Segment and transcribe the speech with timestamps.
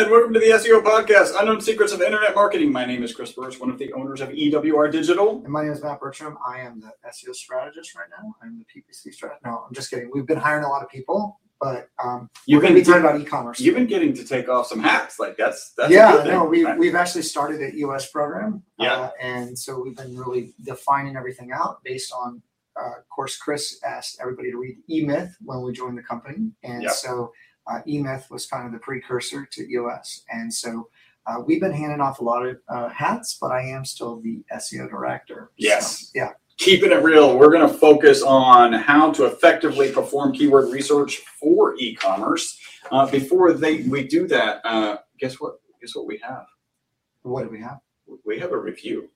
[0.00, 2.72] and welcome to the SEO podcast, Unknown Secrets of Internet Marketing.
[2.72, 5.42] My name is Chris Burres, one of the owners of EWR Digital.
[5.44, 6.38] And my name is Matt Bertram.
[6.46, 8.34] I am the SEO strategist right now.
[8.42, 9.44] I'm the PPC strategist.
[9.44, 10.10] No, I'm just kidding.
[10.14, 13.02] We've been hiring a lot of people, but um, You've we're going to been be
[13.02, 13.60] talking about e-commerce.
[13.60, 16.78] You've been getting to take off some hats, like that's that's yeah, no, we, right?
[16.78, 18.62] we've actually started a US program.
[18.78, 18.94] Yeah.
[18.94, 22.40] Uh, and so we've been really defining everything out based on,
[22.80, 26.52] uh, of course, Chris asked everybody to read eMyth when we joined the company.
[26.62, 26.90] And Yeah.
[26.90, 27.32] so
[27.70, 30.24] uh, eMyth was kind of the precursor to EOS.
[30.30, 30.88] And so
[31.26, 34.42] uh, we've been handing off a lot of uh, hats, but I am still the
[34.54, 35.50] SEO director.
[35.56, 35.98] Yes.
[35.98, 36.30] So, yeah.
[36.58, 41.76] keeping it real, we're going to focus on how to effectively perform keyword research for
[41.78, 42.58] e-commerce.
[42.90, 45.60] Uh, before they we do that, uh, guess what?
[45.80, 46.44] Guess what we have?
[47.22, 47.78] What do we have?
[48.26, 49.10] We have a review.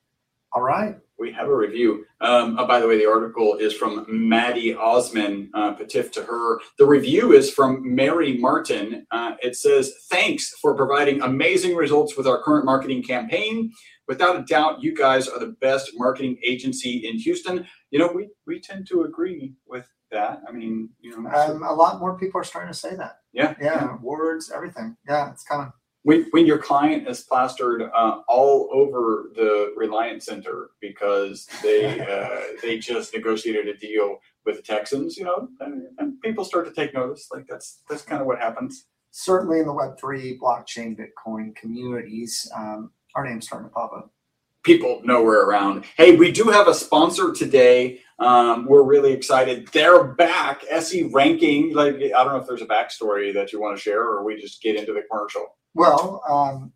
[0.55, 0.95] All right.
[1.19, 2.05] We have a review.
[2.21, 5.49] Um, oh, by the way, the article is from Maddie Osman.
[5.53, 6.59] Uh, Patif to her.
[6.79, 9.05] The review is from Mary Martin.
[9.11, 13.71] Uh, it says, "Thanks for providing amazing results with our current marketing campaign.
[14.07, 18.29] Without a doubt, you guys are the best marketing agency in Houston." You know, we
[18.47, 20.41] we tend to agree with that.
[20.47, 23.19] I mean, you know, Um, a lot more people are starting to say that.
[23.33, 24.95] yeah, Yeah, words, everything.
[25.07, 25.71] Yeah, it's coming.
[26.05, 32.59] When, when your client is plastered uh, all over the Reliant Center because they uh,
[32.61, 36.73] they just negotiated a deal with the Texans, you know, and, and people start to
[36.73, 37.29] take notice.
[37.33, 38.85] Like that's that's kind of what happens.
[39.09, 44.13] Certainly in the Web3, blockchain, Bitcoin communities, um, our name's starting to pop up.
[44.61, 45.85] People know we're around.
[45.97, 48.01] Hey, we do have a sponsor today.
[48.19, 49.69] Um, we're really excited.
[49.69, 50.65] They're back.
[50.69, 51.73] SE ranking.
[51.73, 54.39] Like I don't know if there's a backstory that you want to share, or we
[54.39, 55.47] just get into the commercial.
[55.75, 56.71] Well, um,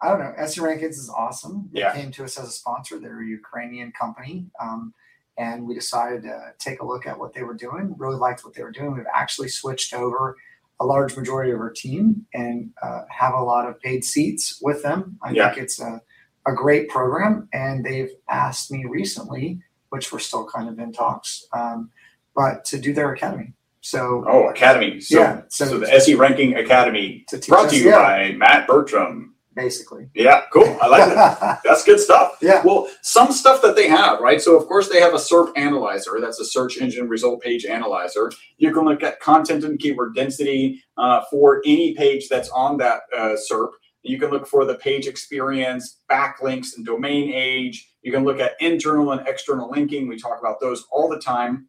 [0.00, 0.34] I don't know.
[0.36, 1.70] SE Ranking is awesome.
[1.72, 1.94] They Yeah.
[1.94, 2.98] came to us as a sponsor.
[3.00, 4.50] They're a Ukrainian company.
[4.60, 4.94] Um,
[5.38, 7.94] and we decided to take a look at what they were doing.
[7.98, 8.92] Really liked what they were doing.
[8.94, 10.36] We've actually switched over
[10.80, 14.82] a large majority of our team and uh, have a lot of paid seats with
[14.82, 15.18] them.
[15.22, 15.48] I Yeah.
[15.48, 16.00] think it's a,
[16.46, 17.48] a great program.
[17.54, 21.90] And they've asked me recently, which we're still kind of in talks, um,
[22.34, 23.54] but to do their academy.
[23.86, 25.00] So, Oh, Academy.
[25.00, 27.98] So, Yeah, so, so- the SE Ranking Academy to teach brought us- to you yeah,
[28.02, 29.34] by Matt Bertram.
[29.54, 30.08] basically.
[30.12, 30.76] Yeah, cool.
[30.82, 31.58] I like it.
[31.64, 32.36] That's good stuff.
[32.42, 32.62] Yeah.
[32.64, 34.42] Well, some stuff that they have, right?
[34.42, 36.18] So, of course, they have a SERP analyzer.
[36.20, 38.32] That's a search engine result page analyzer.
[38.58, 43.02] You can look at content and keyword density uh, for any page that's on that
[43.16, 43.70] uh, SERP.
[44.02, 47.88] You can look for the page experience, backlinks, and domain age.
[48.02, 50.06] You can look at internal and external linking.
[50.08, 51.68] We talk about those all the time.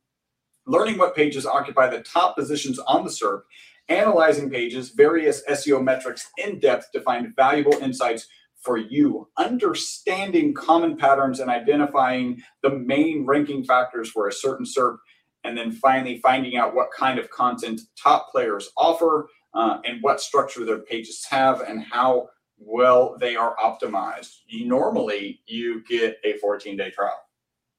[0.68, 3.44] Learning what pages occupy the top positions on the SERP,
[3.88, 8.28] analyzing pages, various SEO metrics in depth to find valuable insights
[8.60, 14.98] for you, understanding common patterns and identifying the main ranking factors for a certain SERP,
[15.46, 20.20] and then finally finding out what kind of content top players offer uh, and what
[20.20, 22.28] structure their pages have and how
[22.58, 24.40] well they are optimized.
[24.52, 27.27] Normally, you get a 14 day trial.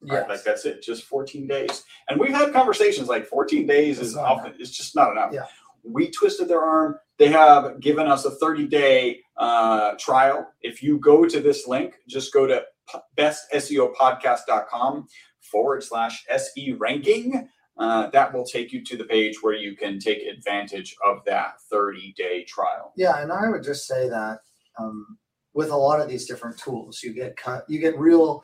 [0.02, 0.20] Right?
[0.20, 0.28] Yes.
[0.28, 1.84] Like that's it, just 14 days.
[2.08, 5.32] And we've had conversations like 14 days It's is not often it's just not enough.
[5.32, 5.46] Yeah.
[5.82, 6.98] We twisted their arm.
[7.18, 10.52] They have given us a 30 day uh, trial.
[10.60, 15.06] If you go to this link, just go to p- bestseopodcast.com
[15.40, 17.48] forward slash SE ranking.
[17.76, 21.54] Uh, that will take you to the page where you can take advantage of that
[21.70, 22.92] 30 day trial.
[22.96, 24.38] Yeah, and I would just say that
[24.78, 25.16] um,
[25.54, 28.42] with a lot of these different tools, you get cut, you get real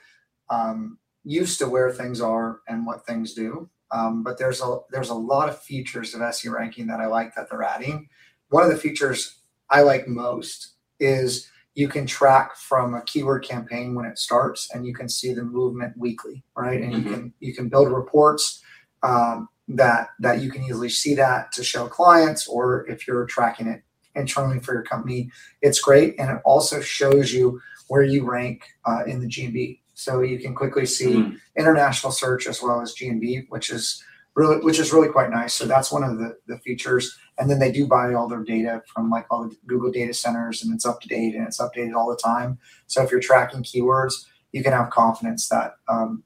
[0.50, 3.68] um, used to where things are and what things do.
[3.90, 7.34] Um, but there's a there's a lot of features of SE ranking that I like
[7.34, 8.08] that they're adding.
[8.48, 9.40] One of the features
[9.70, 14.86] I like most is you can track from a keyword campaign when it starts, and
[14.86, 16.80] you can see the movement weekly, right?
[16.80, 17.04] And Mhm.
[17.04, 18.62] you can you can build reports
[19.02, 23.66] um, that that you can easily see that to show clients, or if you're tracking
[23.66, 23.82] it
[24.14, 25.30] internally for your company,
[25.62, 29.80] it's great, and it also shows you where you rank uh, in the GMB.
[29.94, 31.38] So you can quickly see Mm.
[31.56, 34.02] international search as well as GMB, which is
[34.34, 35.54] really which is really quite nice.
[35.54, 37.16] So that's one of the, the features.
[37.38, 40.62] And then they do buy all their data from like all the Google data centers
[40.62, 42.58] and it's up to date and it's updated all the time.
[42.86, 46.22] So if you're tracking keywords, you can have confidence that um,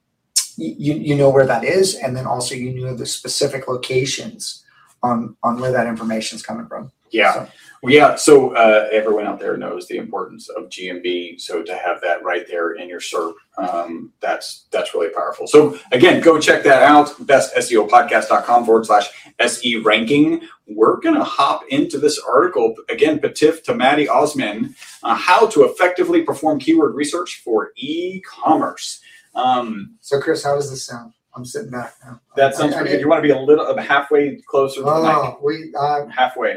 [0.57, 1.95] you, you know where that is.
[1.95, 4.65] And then also you know the specific locations
[5.03, 6.91] on, on where that information is coming from.
[7.11, 7.33] Yeah.
[7.35, 7.49] So,
[7.83, 8.17] Well, yeah.
[8.17, 11.41] So uh, everyone out there knows the importance of GMB.
[11.41, 15.47] So to have that right there in your SERP, um, that's that's really powerful.
[15.47, 17.07] So again, go check that out.
[17.25, 19.09] BestSEOPodcast.com forward slash
[19.39, 20.41] SE ranking.
[20.67, 23.21] We're gonna hop into this article again.
[23.21, 29.01] Patif to Maddie Osman, uh, how to effectively perform keyword research for e-commerce.
[29.35, 31.13] Um, so Chris, how does this sound?
[31.37, 32.21] I'm sitting back now.
[32.35, 33.03] that sounds I- I pretty did- good.
[33.03, 35.11] You want to be a little halfway closer to the mic.
[35.17, 36.57] Oh, we, uh, Halfway.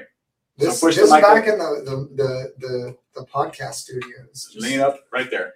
[0.57, 1.81] This, push this is back in the,
[2.15, 4.53] the, the, the, podcast studios.
[4.57, 5.53] Lean up right there.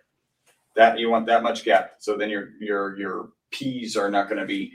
[0.75, 1.91] That you want that much gap.
[1.99, 4.73] So then your your your peas are not going to be.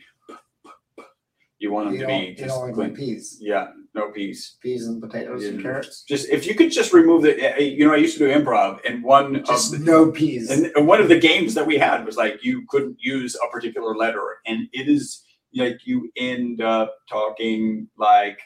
[1.58, 2.94] You want them to be you just clean.
[2.94, 4.56] peas, Yeah, no peas.
[4.62, 6.04] peas and potatoes and carrots.
[6.04, 7.38] Just if you could just remove the.
[7.38, 10.48] eh, You know, I used to do improv, and one Just of the, no peas.
[10.50, 13.94] and one of the games that we had was like you couldn't use a particular
[13.94, 15.22] letter, and it is
[15.54, 18.38] like you end up talking like.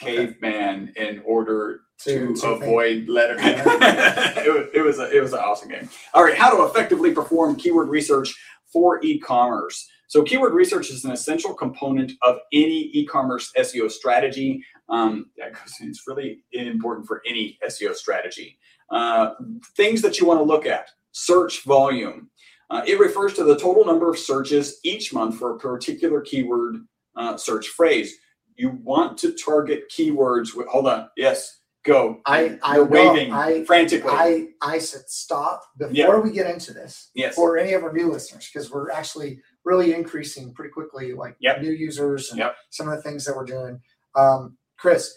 [0.00, 3.36] Caveman in order to, To- avoid letter.
[3.38, 5.88] it, was, it was a, it was an awesome game.
[6.14, 8.34] All right, how to effectively perform keyword research
[8.72, 9.88] for e-commerce.
[10.08, 14.64] So keyword research is an essential component of any e-commerce SEO strategy.
[14.88, 18.58] Um, it's really important for any SEO strategy.
[18.90, 19.34] Uh,
[19.76, 22.28] things that you want to look at: search volume.
[22.70, 26.76] Uh, it refers to the total number of searches each month for a particular keyword
[27.16, 28.16] uh, search phrase.
[28.60, 30.66] You want to target keywords with.
[30.68, 31.08] Hold on.
[31.16, 31.60] Yes.
[31.82, 32.20] Go.
[32.26, 34.10] I, I, You're waving I, frantically.
[34.12, 36.18] I, I said stop before Yeah.
[36.18, 37.10] we get into this.
[37.14, 37.34] Yes.
[37.34, 41.62] For any of our new listeners, because we're actually really increasing pretty quickly, like Yep.
[41.62, 42.54] new users and Yep.
[42.68, 43.80] some of the things that we're doing.
[44.14, 45.14] Um, Chris,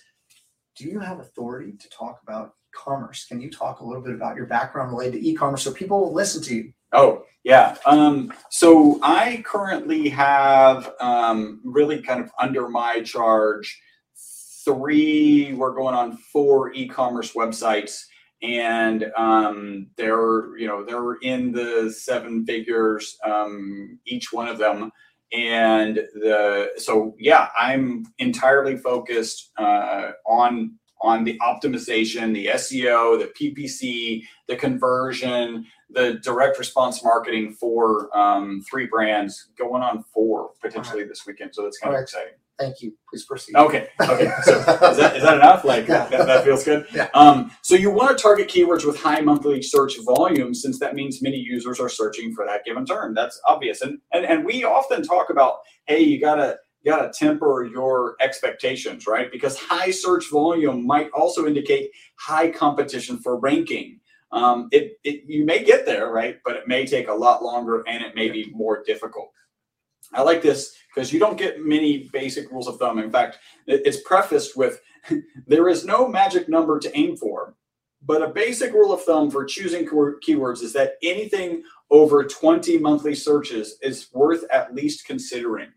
[0.78, 3.25] do you have authority to talk about commerce?
[3.25, 6.13] Can you talk a little bit about your background related to e-commerce so people will
[6.13, 6.74] listen to you?
[6.94, 7.75] Oh, yeah.
[7.86, 13.81] Um, so I currently have um, really kind of under my charge
[14.63, 18.04] three, we're going on four e-commerce websites
[18.42, 24.92] and um, they're, you know, they're in the seven figures, um, each one of them.
[25.31, 33.34] And the, so yeah, I'm entirely focused uh, on, on the optimization, the SEO, the
[33.38, 41.04] PPC, the conversion, the direct response marketing for um, three brands going on four potentially
[41.04, 41.54] this weekend.
[41.54, 42.04] So that's kind of Alright.
[42.04, 42.34] exciting.
[42.60, 42.94] Thank you.
[43.10, 43.56] Please proceed.
[43.56, 43.88] Okay.
[44.01, 44.31] Okay.
[44.44, 44.66] So is
[44.98, 45.63] that, is that enough?
[45.66, 46.06] Like Yeah.
[46.07, 46.86] that, that feels good.
[46.94, 47.10] Yeah.
[47.16, 51.22] Um, so you want to target keywords with high monthly search volume, since that means
[51.22, 53.16] many users are searching for that given term.
[53.16, 53.81] That's obvious.
[53.81, 55.57] And and and we often talk about,
[55.88, 59.31] hey, you gotta you gotta temper your expectations, right?
[59.31, 64.00] Because high search volume might also indicate high competition for ranking.
[64.33, 66.39] Um, it, it you may get there, right?
[66.45, 69.31] But it may take a lot longer and it may be more difficult.
[70.13, 73.00] I like this because you don't get many basic rules of thumb.
[73.00, 74.81] In fact, it- it's prefaced with
[75.47, 77.56] there is no magic number to aim for,
[78.03, 83.15] but a basic rule of thumb for choosing keywords is that anything over 20 monthly
[83.15, 85.69] searches is worth at least considering.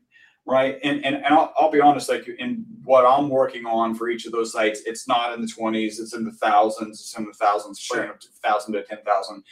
[0.46, 0.78] Right.
[0.84, 4.26] And, and, and I'll, I'll be honest, like in what I'm working on for each
[4.26, 7.32] of those sites, it's not in the 20s, it's in the thousands, it's in the
[7.32, 8.02] thousands, Sure.
[8.02, 9.42] you know, 1,000 to 10,000.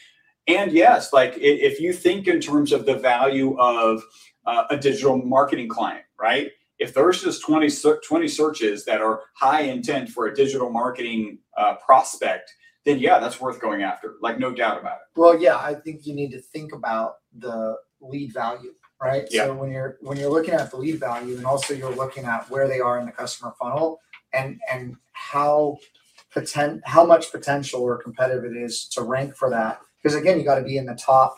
[0.46, 4.04] And yes, like if you think in terms of the value of
[4.46, 6.52] uh, a digital marketing client, right?
[6.78, 7.68] If there's just 20,
[8.06, 12.52] 20 searches that are high intent for a digital marketing uh, prospect,
[12.84, 14.14] then yeah, that's worth going after.
[14.20, 15.18] Like, no doubt about it.
[15.18, 19.26] Well, yeah, I think you need to think about the lead value, right?
[19.30, 19.46] Yeah.
[19.46, 22.48] So when you're when you're looking at the lead value, and also you're looking at
[22.50, 24.00] where they are in the customer funnel,
[24.32, 25.78] and and how
[26.32, 29.80] potent how much potential or competitive it is to rank for that.
[30.02, 31.36] Because again, you got to be in the top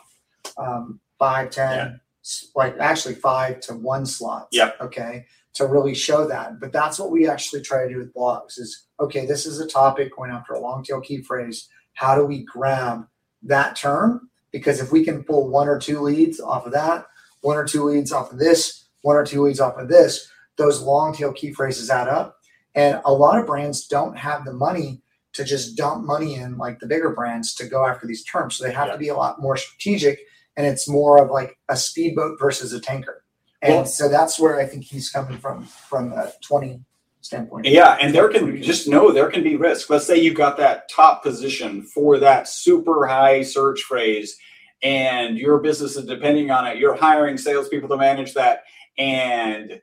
[0.57, 4.49] um, five, ten, s- like actually five to one slots.
[4.51, 4.71] Yeah.
[4.81, 5.25] Okay.
[5.55, 8.59] To really show that, but that's what we actually try to do with blogs.
[8.59, 9.25] Is okay.
[9.25, 11.67] This is a topic going after a long tail key phrase.
[11.93, 13.07] How do we grab
[13.41, 17.07] that term because if we can pull one or two leads off of that,
[17.47, 20.81] one or two leads off of this, one or two leads off of this, those
[20.81, 22.35] long tail key phrases add up.
[22.75, 25.01] And a lot of brands don't have the money
[25.31, 28.55] to just dump money in like the bigger brands to go after these terms.
[28.57, 28.93] So they have Yeah.
[28.93, 30.19] to be a lot more strategic
[30.57, 33.23] and it's more of like a speedboat versus a tanker.
[33.61, 36.81] And Well- so that's where I think he's coming from from a 20
[37.21, 37.65] standpoint.
[37.67, 39.89] Yeah, and there can just know there can be risk.
[39.89, 44.37] Let's say you got that top position for that super high search phrase,
[44.83, 46.77] and your business is depending on it.
[46.77, 48.63] You're hiring salespeople to manage that,
[48.97, 49.81] and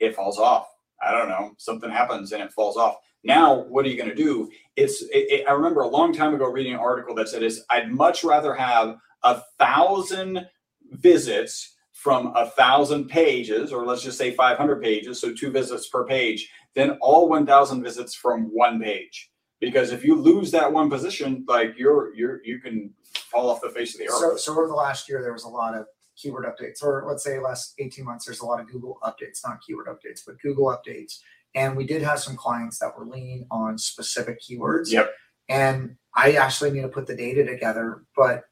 [0.00, 0.68] it falls off.
[1.02, 2.96] I don't know, something happens and it falls off.
[3.24, 4.50] Now, what are you going to do?
[4.76, 5.02] It's.
[5.02, 7.90] It, it- I remember a long time ago reading an article that said, "Is I'd
[7.90, 10.46] much rather have a thousand
[10.90, 16.04] visits from a thousand pages, or let's just say 500 pages, so two visits per
[16.04, 19.30] page, than all 1,000 visits from one page.
[19.60, 22.92] Because if you lose that one position, like you're you're you can
[23.32, 24.20] fall off the face of the earth.
[24.20, 25.86] So, so over the last year, there was a lot of
[26.16, 29.60] keyword updates, or let's say last 18 months, there's a lot of Google updates, not
[29.66, 31.18] keyword updates, but Google updates.
[31.54, 34.90] And we did have some clients that were leaning on specific keywords.
[34.90, 35.12] Yep.
[35.48, 38.44] And I actually need to put the data together, but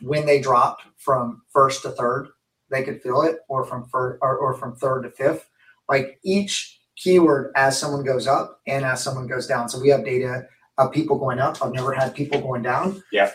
[0.00, 2.28] when they dropped from first to third,
[2.70, 5.48] they could feel it, or from first, or, or from third to fifth.
[5.88, 9.68] Like each keyword as someone goes up and as someone goes down.
[9.68, 10.46] So we have data
[10.78, 11.62] of people going up.
[11.62, 13.02] I've never had people going down.
[13.12, 13.30] Yeah.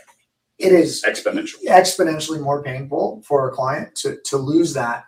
[0.58, 1.56] It is Exponential.
[1.68, 5.04] exponentially more painful for a client to, to lose that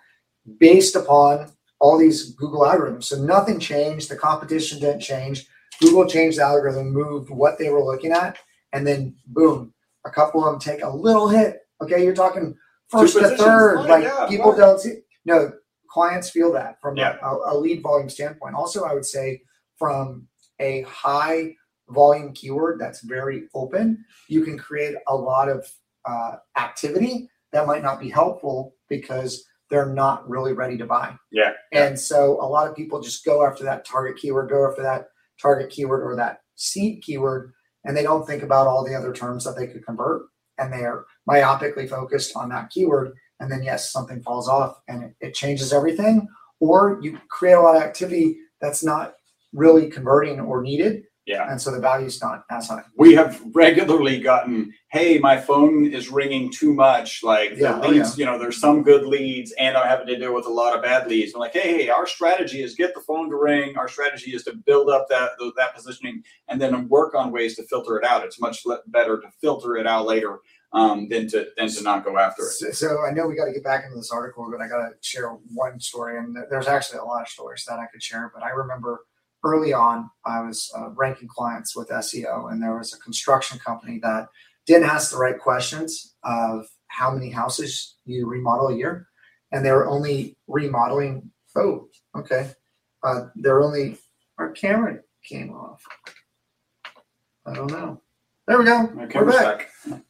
[0.59, 3.05] based upon all these Google algorithms.
[3.05, 4.09] So nothing changed.
[4.09, 5.47] The competition didn't change.
[5.79, 8.37] Google changed the algorithm, moved what they were looking at,
[8.73, 9.73] and then boom,
[10.05, 11.59] a couple of them take a little hit.
[11.81, 12.55] Okay, you're talking
[12.89, 13.77] first to third.
[13.81, 14.59] fine, Like yeah, people fine.
[14.59, 14.95] don't see.
[15.25, 15.53] No,
[15.89, 17.17] clients feel that from Yeah.
[17.21, 18.55] a, a lead volume standpoint.
[18.55, 19.41] Also, I would say
[19.77, 20.27] from
[20.59, 21.53] a high
[21.89, 25.69] volume keyword that's very open, you can create a lot of
[26.05, 31.13] uh, activity that might not be helpful because they're not really ready to buy.
[31.31, 31.53] Yeah.
[31.73, 35.09] And so a lot of people just go after that target keyword, go after that
[35.41, 37.51] target keyword or that seed keyword,
[37.83, 40.23] and they don't think about all the other terms that they could convert.
[40.57, 43.13] And they are myopically focused on that keyword.
[43.39, 46.27] And then, yes, something falls off and it, it changes everything.
[46.59, 49.13] Or you create a lot of activity that's not
[49.53, 51.03] really converting or needed.
[51.27, 51.51] Yeah.
[51.51, 52.83] And so the value's not as high.
[52.95, 57.21] We have regularly gotten, hey, my phone is ringing too much.
[57.21, 60.17] Like the Yeah, oh, leads, you know, there's some good leads, and I'm having to
[60.17, 61.33] deal with a lot of bad leads.
[61.33, 63.77] I'm like, hey, hey, our strategy is get the phone to ring.
[63.77, 67.63] Our strategy is to build up that that positioning, and then work on ways to
[67.63, 68.23] filter it out.
[68.23, 70.39] It's much better to filter it out later
[70.71, 72.51] um, than to than to not go after it.
[72.51, 74.77] So, so I know we got to get back into this article, but I got
[74.77, 76.17] to share one story.
[76.19, 78.31] And there's actually a lot of stories that I could share.
[78.33, 79.01] But I remember
[79.43, 83.99] early on, I was uh, ranking clients with SEO, and there was a construction company
[84.03, 84.27] that
[84.65, 89.07] didn't ask the right questions of how many houses you remodel a year,
[89.51, 91.31] and they were only remodeling.
[91.55, 92.51] Oh, okay.
[93.03, 93.97] Uh, they're only
[94.37, 95.81] our camera came off.
[97.45, 98.01] I don't know.
[98.47, 98.89] There we go.
[98.93, 100.01] We're back back.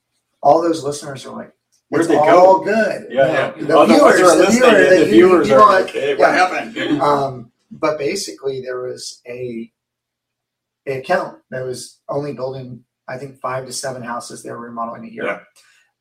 [0.41, 1.53] all those listeners are like,
[1.89, 3.07] Where'd it's they all good.
[3.10, 3.65] Yeah, yeah.
[3.65, 6.15] The Oh, the viewers, are the listening, viewer, the that you- viewers are like, hey,
[6.15, 6.36] what yeah.
[6.36, 7.01] happened?
[7.01, 9.71] Um, but basically, there was a,
[10.88, 15.05] a account that was only building, I think, five to seven houses they were remodeling
[15.05, 15.25] a year.
[15.25, 15.39] Yeah.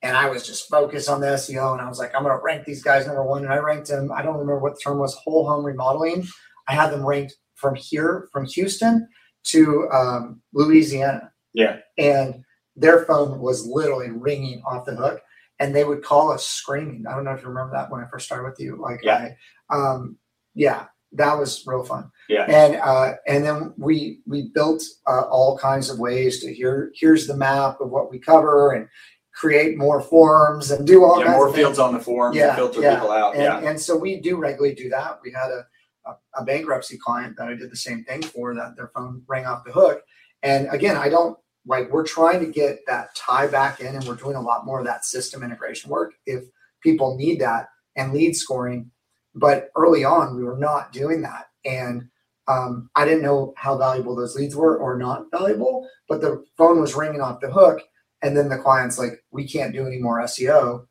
[0.02, 2.42] And I was just focused on the SEO, and I was like, I'm going to
[2.42, 3.44] rank these guys number one.
[3.44, 4.12] And I ranked them.
[4.12, 5.14] I don't remember what the term was.
[5.14, 6.26] Whole home remodeling.
[6.68, 9.08] I had them ranked from here, from Houston
[9.44, 11.32] to um, Louisiana.
[11.54, 11.78] Yeah.
[11.98, 12.44] And
[12.76, 15.22] their phone was literally ringing off the hook,
[15.58, 17.04] and they would call us screaming.
[17.08, 18.76] I don't know if you remember that when I first started with you.
[18.76, 19.30] Like, Yeah.
[19.70, 20.18] I, um,
[20.54, 22.10] yeah, that was real fun.
[22.28, 22.44] Yeah.
[22.44, 26.92] And uh, and then we we built uh, all kinds of ways to here.
[26.94, 28.88] Here's the map of what we cover, and
[29.36, 32.80] create more forms and do all Yeah, more fields on the form to Yeah, filter
[32.80, 32.94] yeah.
[32.94, 33.34] people out.
[33.34, 33.68] And, yeah.
[33.68, 35.20] and so we do regularly do that.
[35.22, 35.66] We had a,
[36.06, 39.44] a, a bankruptcy client that I did the same thing for that their phone rang
[39.44, 40.02] off the hook.
[40.42, 44.14] And again, I don't like we're trying to get that tie back in and we're
[44.14, 46.44] doing a lot more of that system integration work if
[46.80, 48.90] people need that and lead scoring.
[49.36, 51.46] But early on, we were not doing that.
[51.64, 52.08] And
[52.48, 56.80] um, I didn't know how valuable those leads were or not valuable, but the phone
[56.80, 57.80] was ringing off the hook.
[58.22, 60.86] And then the client's like, we can't do any more SEO.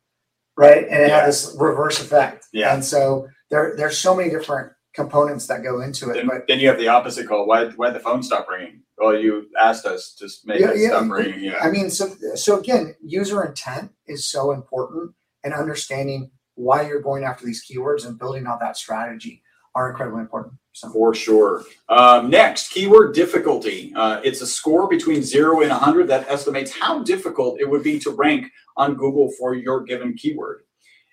[0.56, 0.84] Right.
[0.88, 1.20] And it Yeah.
[1.20, 2.46] had this reverse effect.
[2.52, 2.72] Yeah.
[2.74, 6.14] And so there, there's so many different components that go into it.
[6.14, 7.46] Then, But then you have the opposite call.
[7.46, 8.82] Why why the phone stop ringing?
[8.96, 10.88] Well, you asked us to make Yeah, it yeah.
[10.88, 11.40] stop ringing.
[11.40, 11.58] Yeah.
[11.60, 15.12] I mean, so so again, user intent is so important,
[15.44, 19.42] and understanding why you're going after these keywords and building out that strategy
[19.74, 20.54] are incredibly important.
[20.72, 21.64] So For sure.
[21.88, 23.92] Um, next, keyword difficulty.
[23.94, 27.98] Uh, it's a score between zero and 100 that estimates how difficult it would be
[28.00, 30.62] to rank on Google for your given keyword.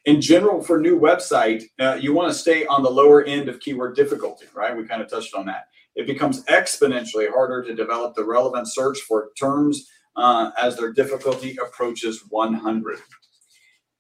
[0.05, 3.62] In general, for new website, uh, you want to stay on the lower end of
[3.62, 4.75] keyword difficulty, right?
[4.75, 5.67] We kind of touched on that.
[5.95, 11.57] It becomes exponentially harder to develop the relevant search for terms uh, as their difficulty
[11.65, 13.00] approaches 100.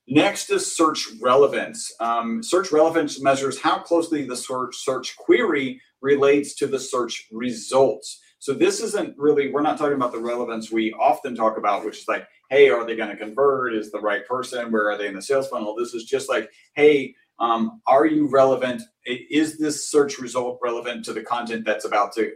[0.07, 1.91] Next is search relevance.
[1.99, 8.19] Um, search relevance measures how closely the search, search query relates to the search results.
[8.39, 11.99] So this isn't really, we're not talking about the relevance we often talk about, which
[11.99, 13.73] is like, hey, are they going to convert?
[13.73, 14.69] Is the right person?
[14.69, 15.75] Where are they in the sales funnel?
[15.75, 18.81] This is just like, hey, um, are you relevant?
[19.05, 22.31] Is this search result relevant to the content that's about to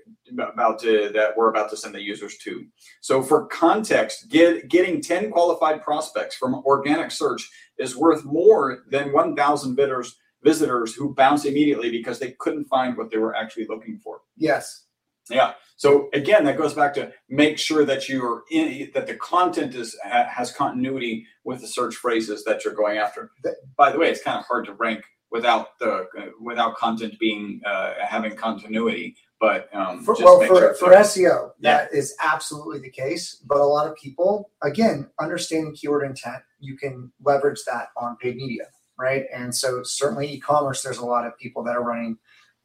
[0.49, 2.65] about to that we're about to send the users to?
[3.01, 9.13] So for context, get, getting 10 qualified prospects from organic search is worth more than
[9.13, 13.99] 1,000 bidders, visitors who bounce immediately because they couldn't find what they were actually looking
[14.03, 14.21] for.
[14.35, 14.86] yes,
[15.29, 15.53] Yeah.
[15.75, 19.95] So again, that goes back to make sure that you're in that the content is
[20.03, 23.31] has continuity with the search phrases that you're going after.
[23.77, 27.61] By the way, it's kind of hard to rank without the uh, without content being
[27.65, 29.15] uh, having continuity.
[29.39, 33.41] But um, for, well for, sure- for SEO, that is absolutely the case.
[33.47, 38.35] But a lot of people, again, understanding keyword intent, you can leverage that on paid
[38.35, 38.63] media,
[38.97, 39.25] right?
[39.31, 42.17] And so certainly e-commerce, there's a lot of people that are running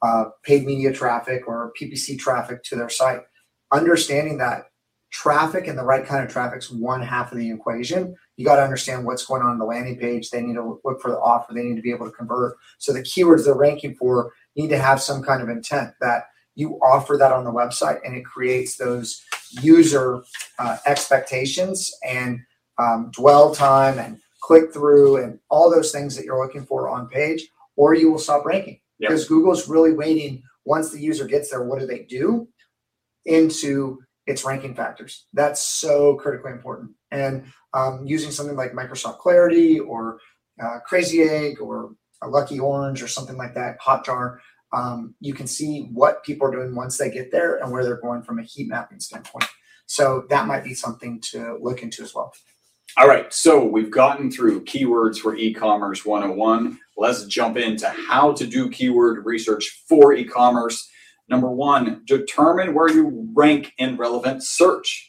[0.03, 3.21] uh, paid media traffic or PPC traffic to their site.
[3.73, 4.65] Understanding that
[5.11, 8.15] traffic and the right kind of traffic is one half of the equation.
[8.37, 10.31] You got to understand what's going on in the landing page.
[10.31, 11.53] They need to look for the offer.
[11.53, 12.57] They need to be able to convert.
[12.79, 16.79] So the keywords they're ranking for need to have some kind of intent that you
[16.83, 19.23] offer that on the website and it creates those
[19.63, 20.23] user
[20.59, 22.41] uh, expectations and
[22.79, 27.07] um, dwell time and click through and all those things that you're looking for on
[27.09, 29.11] page, or you will stop ranking Yep.
[29.11, 32.49] because Google's really waiting once the user gets there, what do they do
[33.27, 35.27] into its ranking factors.
[35.33, 36.93] That's so critically important.
[37.11, 37.45] And
[37.75, 40.19] um, using something like Microsoft Clarity or
[40.63, 44.39] uh, Crazy Egg or a Lucky Orange or something like that, Hotjar,
[44.73, 48.01] um, you can see what people are doing once they get there and where they're
[48.01, 49.49] going from a heat mapping standpoint.
[49.87, 52.33] So that might be something to look into as well.
[52.99, 56.79] All right, so we've gotten through keywords for e-commerce 101.
[56.99, 60.91] Let's jump into how to do keyword research for e-commerce.
[61.27, 65.09] Number one, determine where you rank in relevant search.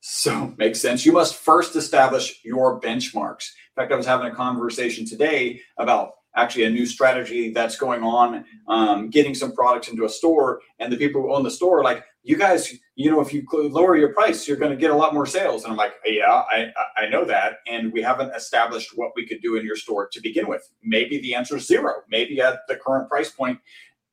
[0.00, 1.06] So makes sense.
[1.06, 3.46] You must first establish your benchmarks.
[3.76, 8.02] In fact, I was having a conversation today about actually a new strategy that's going
[8.02, 11.84] on, um, getting some products into a store, and the people who own the store
[11.84, 14.96] like, "You guys, you know, if you lower your price, you're going to get a
[14.96, 18.34] lot more sales." And I'm like, "Yeah, I I- I know that, and we haven't
[18.34, 20.68] established what we could do in your store to begin with.
[20.82, 21.92] Maybe the answer is zero.
[22.08, 23.58] Maybe at the current price point,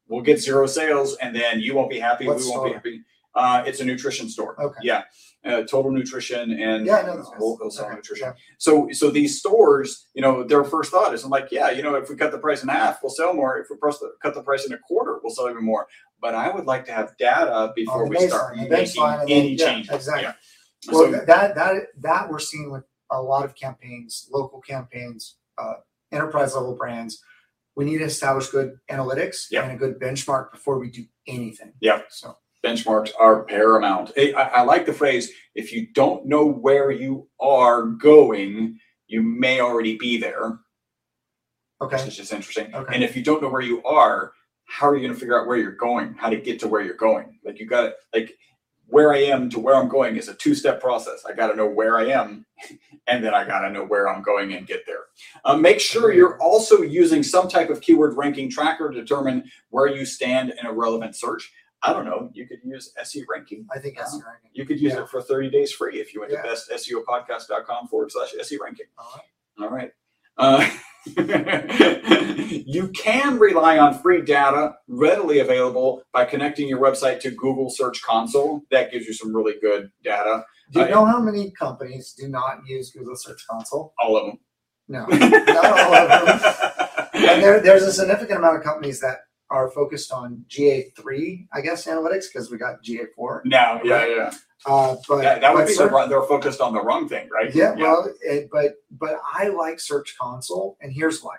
[0.08, 2.28] we'll get zero sales, and then you won't be happy.
[2.28, 3.02] What we won't be happy.
[3.34, 4.62] Uh, it's a nutrition store.
[4.62, 4.80] Okay.
[4.84, 5.04] Yeah,
[5.46, 7.38] uh, Total Nutrition and Yeah, I know those guys.
[7.40, 8.28] Whole Wholesale Okay, Nutrition.
[8.28, 8.34] yeah.
[8.58, 11.96] So, so these stores, you know, their first thought is, I'm like, yeah, you know,
[11.96, 13.58] if we cut the price in half, we'll sell more.
[13.58, 13.78] If we
[14.22, 15.88] cut the price in a quarter, we'll sell even more.
[16.22, 19.38] But I would like to have data before we start baseline, making baseline, and then-
[19.38, 19.96] any yeah, changes.
[19.96, 20.24] exactly.
[20.24, 20.34] Yeah.
[20.92, 25.76] Well, So, that that that we're seeing with a lot of campaigns, local campaigns, uh,
[26.12, 27.22] enterprise level brands.
[27.76, 29.64] We need to establish good analytics Yeah.
[29.64, 31.74] and a good benchmark before we do anything.
[31.80, 32.02] Yeah.
[32.10, 34.12] So benchmarks are paramount.
[34.18, 39.22] I, I I like the phrase, if you don't know where you are going, you
[39.22, 40.60] may already be there.
[41.82, 42.74] okay, which is just interesting.
[42.76, 42.94] Okay.
[42.94, 44.34] And if you don't know where you are,
[44.72, 46.14] how are you going to figure out where you're going?
[46.18, 47.38] How to get to where you're going?
[47.44, 48.38] Like you got to like
[48.88, 51.24] where I am to where I'm going is a two-step process.
[51.28, 52.46] I got to know where I am,
[53.08, 55.04] and then I got to know where I'm going and get there.
[55.44, 59.88] Uh, make sure you're also using some type of keyword ranking tracker to determine where
[59.88, 61.52] you stand in a relevant search.
[61.84, 62.30] I don't know.
[62.34, 63.66] You could use SE ranking.
[63.76, 64.52] I think that's ranking.
[64.54, 65.02] You could use Yeah.
[65.02, 66.42] it for 30 days free if you went Yeah.
[66.44, 68.86] to bestseopodcast.com forward slash SE ranking.
[68.98, 69.12] All
[69.68, 69.68] right.
[69.68, 69.92] All right.
[70.38, 70.70] Uh,
[72.66, 78.02] you can rely on free data readily available by connecting your website to Google Search
[78.04, 78.62] Console.
[78.72, 80.44] That gives you some really good data.
[80.72, 83.94] Do you Uh, know how many companies do not use Google Search Console?
[84.00, 84.38] All of them.
[84.88, 86.40] No, not all of them.
[87.14, 89.20] And there, there's a significant amount of companies that
[89.52, 93.42] are focused on GA3, I guess, analytics because we got GA4.
[93.46, 94.32] now, yeah, yeah.
[94.66, 97.54] Uh, but That, that would be Search- wrong- they're focused on the wrong thing, right?
[97.54, 101.36] Yeah, well, it, but but I like Search Console, and here's why.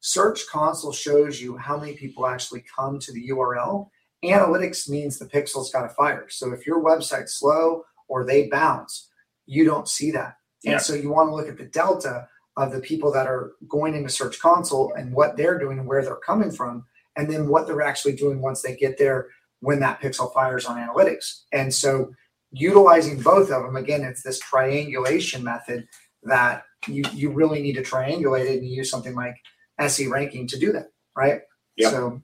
[0.00, 3.88] Search Console shows you how many people actually come to the URL.
[4.24, 6.26] Analytics means the pixels got to fire.
[6.28, 9.08] So if your website's slow or they bounce,
[9.46, 10.36] you don't see that.
[10.62, 10.72] Yeah.
[10.72, 13.94] And so you want to look at the delta of the people that are going
[13.94, 16.84] into Search Console and what they're doing and where they're coming from,
[17.20, 19.28] and then what they're actually doing once they get there
[19.60, 21.42] when that pixel fires on analytics.
[21.52, 22.10] And so
[22.52, 25.86] utilizing both of them again it's this triangulation method
[26.24, 29.36] that you you really need to triangulate it and use something like
[29.78, 31.42] SE ranking to do that right
[31.76, 31.90] Yep.
[31.92, 32.22] so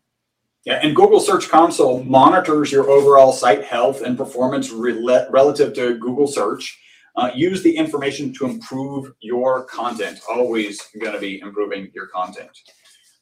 [0.65, 5.97] Yeah, and Google Search Console monitors your overall site health and performance rela- relative to
[5.99, 6.77] Google Search.
[7.15, 10.19] Uh, use the information to improve your content.
[10.29, 12.51] Always going to be improving your content.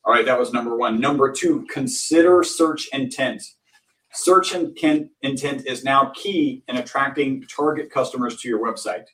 [0.06, 1.00] All right, that was number one.
[1.00, 3.42] Number two, consider search intent.
[4.12, 9.06] Search intent, is now key in attracting target customers to your website.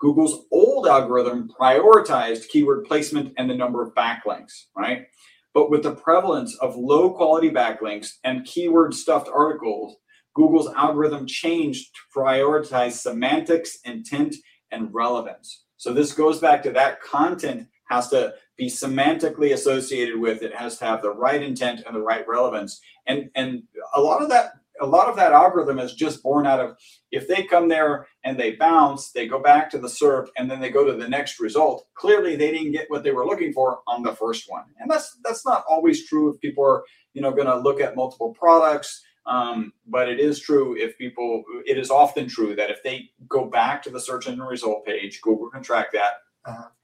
[0.00, 5.06] Google's old algorithm prioritized keyword placement and the number of backlinks, right?
[5.52, 9.96] But with the prevalence of low quality backlinks and keyword stuffed articles,
[10.34, 14.34] Google's algorithm changed to prioritize semantics, intent,
[14.72, 15.64] and relevance.
[15.76, 20.78] So this goes back to that content has to be semantically associated with it has
[20.78, 22.80] to have the right intent and the right relevance.
[23.06, 26.60] And and a lot of that a lot of that algorithm is just born out
[26.60, 26.76] of
[27.10, 30.60] if they come there and they bounce, they go back to the SERP and then
[30.60, 31.86] they go to the next result.
[31.94, 35.18] Clearly, they didn't get what they were looking for on the first one, and that's
[35.24, 39.02] that's not always true if people are you know going to look at multiple products.
[39.26, 41.42] Um, but it is true if people.
[41.66, 45.20] It is often true that if they go back to the search engine result page,
[45.20, 46.14] Google can track that.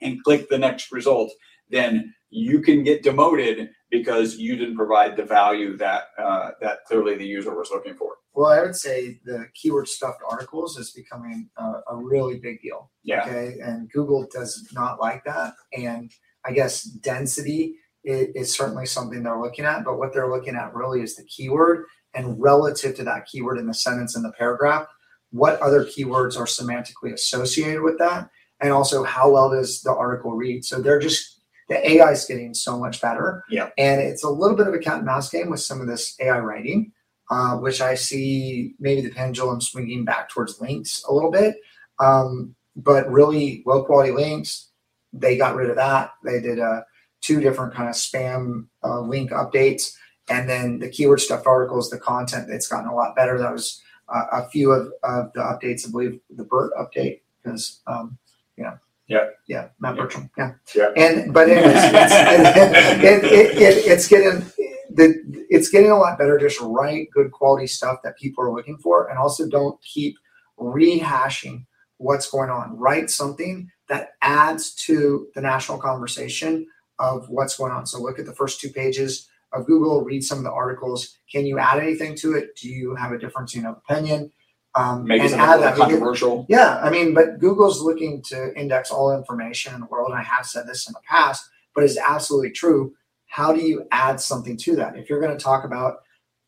[0.01, 1.31] And click the next result,
[1.71, 7.17] then you can get demoted because you didn't provide the value that uh, that clearly
[7.17, 8.17] the user was looking for.
[8.35, 12.91] Well, I would say the keyword stuffed articles is becoming a, a really big deal.
[13.03, 13.23] Yeah.
[13.23, 13.57] Okay.
[13.63, 15.55] And Google does not like that.
[15.77, 16.11] And
[16.45, 19.85] I guess density is, is certainly something they're looking at.
[19.85, 23.67] But what they're looking at really is the keyword and relative to that keyword in
[23.67, 24.87] the sentence in the paragraph,
[25.31, 28.29] what other keywords are semantically associated with that?
[28.61, 30.65] And also, how well does the article read?
[30.65, 33.45] So they're just, the AI is getting so much better.
[33.51, 33.71] Yeah.
[33.77, 36.17] And it's a little bit of a cat and mouse game with some of this
[36.21, 36.93] AI writing
[37.31, 41.57] uh, which I see maybe the pendulum swinging back towards links a little bit.
[41.99, 44.69] Um, but really, low quality links,
[45.13, 46.13] they got rid of that.
[46.23, 46.83] They did uh,
[47.21, 49.95] two different kind of spam uh, link updates.
[50.29, 53.39] And then the keyword stuffed articles, the content, it's gotten a lot better.
[53.39, 57.81] That was uh, a few of, of the updates, I believe the BERT update, because,
[57.87, 58.19] um,
[58.57, 59.29] you know, Yeah.
[59.49, 60.03] yeah, Matt Yeah.
[60.03, 60.53] Bertram, yeah.
[60.75, 60.89] Yeah.
[60.97, 62.15] And, but anyways, it's,
[63.05, 64.45] it, it, it, it's getting,
[64.91, 65.15] the,
[65.51, 66.39] it's getting a lot better.
[66.39, 70.17] Just write good quality stuff that people are looking for, and also don't keep
[70.59, 71.67] rehashing
[71.99, 72.77] what's going on.
[72.79, 76.67] Write something that adds to the national conversation
[76.99, 77.87] of what's going on.
[77.87, 81.17] So look at the first two pages of Google, read some of the articles.
[81.31, 82.57] Can you add anything to it?
[82.61, 84.33] Do you have a difference in opinion?
[84.77, 85.75] Um, Maybe and add that.
[85.75, 86.47] Because- controversial.
[86.49, 90.11] yeah, I mean, but Google's looking to index all information in the world.
[90.11, 92.93] And I have said this in the past, but it's absolutely true.
[93.27, 94.97] How do you add something to that?
[94.97, 95.99] If you're going to talk about,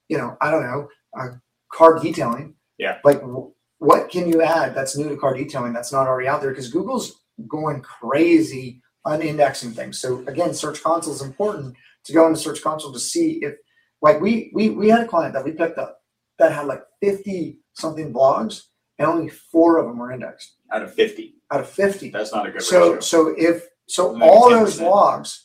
[0.09, 0.89] you know, I don't know,
[1.19, 1.29] uh,
[1.73, 2.55] car detailing.
[2.79, 2.99] Yeah.
[3.03, 6.41] Like, w- what can you add that's new to car detailing that's not already out
[6.41, 6.51] there?
[6.51, 9.99] Because Google's going crazy on indexing things.
[10.01, 13.55] So again, Search Console is important to go into Search Console to see if,
[14.03, 15.98] like, we we we had a client that we picked up
[16.39, 18.63] that had like 50 something blogs
[18.99, 20.57] and only four of them were indexed.
[20.73, 21.35] Out of 50.
[21.51, 23.01] out of 50 That's not a good so ratio.
[23.01, 24.87] so if so Maybe all those 10%.
[24.87, 25.45] blogs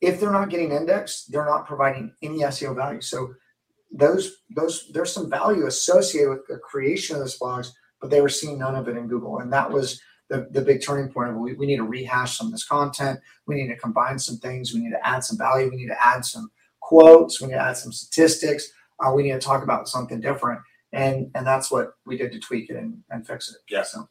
[0.00, 3.00] if they're not getting indexed they're not providing any seo value.
[3.00, 3.34] So
[3.90, 8.28] those those there's some value associated with the creation of those blogs but they were
[8.28, 9.38] seeing none of it in google.
[9.40, 12.46] And that was the, the big turning point of we, we need to rehash some
[12.46, 13.20] of this content.
[13.46, 14.72] We need to combine some things.
[14.72, 15.68] We need to add some value.
[15.70, 17.40] We need to add some quotes.
[17.40, 20.60] We need to add some statistics uh, we need to talk about something different
[20.92, 23.82] and and that's what we did to tweak it and, and fix it Yeah.
[23.84, 24.08] so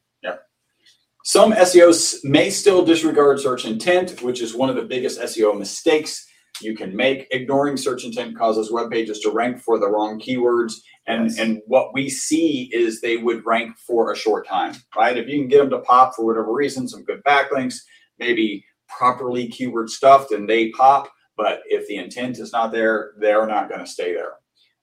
[1.24, 6.26] Some SEOs may still disregard search intent, which is one of the biggest SEO mistakes
[6.62, 7.28] you can make.
[7.30, 10.74] Ignoring search intent causes web pages to rank for the wrong keywords.
[11.08, 11.38] And, Yes.
[11.40, 15.16] and what we see is they would rank for a short time, right?
[15.18, 17.76] If you can get them to pop for whatever reason, some good backlinks,
[18.18, 21.08] maybe properly keyword stuffed and they pop.
[21.38, 24.34] But if the intent is not there, they're not going to stay there.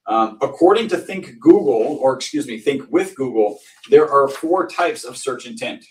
[0.08, 3.58] Um, according to Think Google, or excuse me, Think with Google,
[3.90, 5.84] there are four types of search intent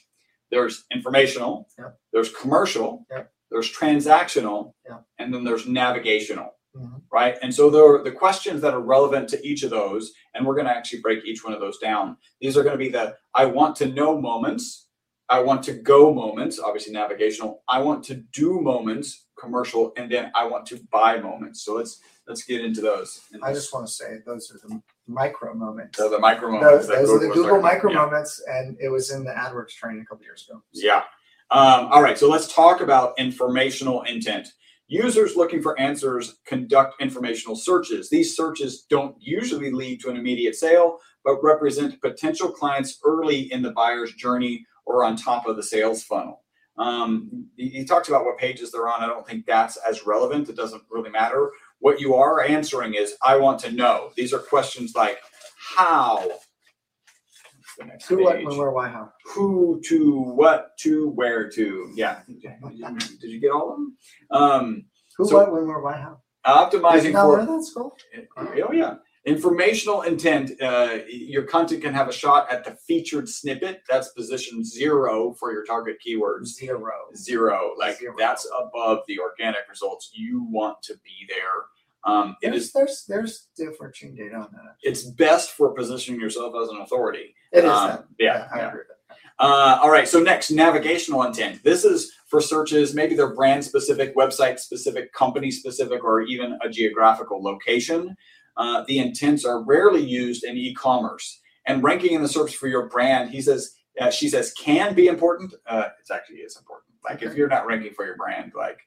[0.50, 1.68] there's informational,
[2.14, 3.06] there's commercial,
[3.52, 4.74] there's transactional,
[5.20, 7.02] and then there's navigational, Mhm.
[7.12, 7.38] right?
[7.42, 10.56] And so there are the questions that are relevant to each of those, and we're
[10.56, 12.16] going to actually break each one of those down.
[12.40, 14.88] These are going to be the I want to know moments,
[15.28, 20.32] I want to go moments, obviously navigational, I want to do moments, commercial, and then
[20.34, 21.62] I want to buy moments.
[21.66, 23.22] So let's let's get into those.
[23.32, 25.98] And I just want to say those are the micro moments.
[25.98, 26.88] so the micro Those, moments.
[26.88, 27.98] that those are the Google micro yeah.
[27.98, 30.62] moments, and it was in the AdWords training a couple years ago.
[30.74, 31.04] Yeah.
[31.50, 32.18] Um, all right.
[32.18, 34.50] So let's talk about informational intent.
[34.90, 38.10] Users looking for answers conduct informational searches.
[38.10, 43.62] These searches don't usually lead to an immediate sale, but represent potential clients early in
[43.62, 46.44] the buyer's journey or on top of the sales funnel.
[46.78, 49.04] Um, he talks about what pages they're on.
[49.04, 50.48] I don't think that's as relevant.
[50.48, 51.52] It doesn't really matter.
[51.80, 54.12] What you are answering is, I want to know.
[54.16, 55.20] These are questions like,
[55.58, 56.18] how?
[56.28, 58.46] What's the next Who, what, page?
[58.46, 59.12] when, where, why, how.
[59.34, 63.98] who to what to where to yeah did you get all of them
[64.32, 64.86] um
[65.18, 66.20] Who, So- what, when, where, why, how.
[66.46, 67.96] Optimizing for learn that at school?
[68.38, 68.96] oh yeah
[69.28, 74.64] informational intent uh, your content can have a shot at the featured snippet that's position
[74.64, 76.92] zero for your target keywords Zero.
[77.16, 78.16] zero like Zero.
[78.18, 81.66] that's above the organic results you want to be there
[82.06, 84.76] um, There's, is there's, there's differentiating data on that.
[84.82, 88.06] it's best for positioning yourself as an authority It is Um, that.
[88.18, 88.68] yeah, I yeah.
[88.70, 88.94] agree with that.
[89.40, 91.64] Uh, all right, so next, navigational intent.
[91.64, 96.70] This is for searches, maybe they're brand specific, website specific, company specific, or even a
[96.70, 98.18] geographical location.
[98.58, 101.40] Uh, the intents are rarely used in e commerce.
[101.66, 105.08] And ranking in the search for your brand, he says, uh, she says, can be
[105.08, 105.54] important.
[105.68, 106.94] Uh, it actually is important.
[107.04, 108.80] Like if you're not ranking for your brand, like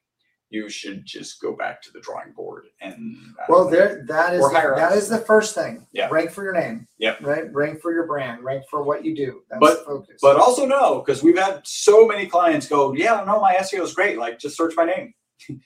[0.50, 4.44] you should just go back to the drawing board and uh, Well, there, that is,
[4.50, 5.86] higher that is the first thing.
[5.92, 6.08] Yeah.
[6.10, 6.88] Rank for your name.
[6.98, 7.20] Yep.
[7.22, 7.52] Right?
[7.54, 8.42] Rank for your brand.
[8.42, 9.42] Rank for what you do.
[9.48, 10.16] That's But- the focus.
[10.20, 13.94] But also know, because we've had so many clients go, yeah, no, my SEO is
[13.94, 14.18] great.
[14.18, 15.14] Like just search my name.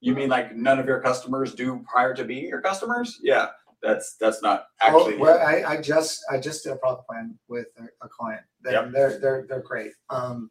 [0.00, 3.18] You mean like none of your customers do prior to being your customers?
[3.22, 3.48] Yeah,
[3.82, 5.14] that's that's not actually.
[5.14, 8.42] Oh, well, I, I just I just did a product plan with a, a client.
[8.64, 8.92] They, Yep.
[8.92, 9.92] They're they're they're great.
[10.10, 10.50] Um,